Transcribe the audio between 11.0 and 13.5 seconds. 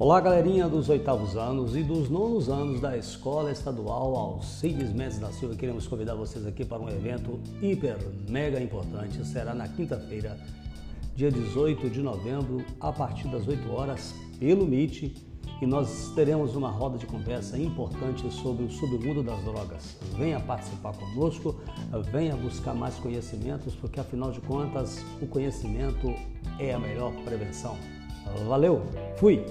dia 18 de novembro, a partir das